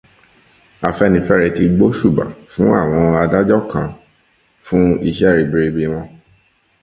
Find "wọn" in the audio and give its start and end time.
5.93-6.05